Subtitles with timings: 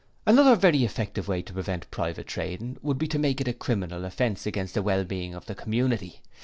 [0.25, 4.03] 'Another very effective way to prevent private trading would be to make it a criminal
[4.03, 6.21] offence against the well being of the community.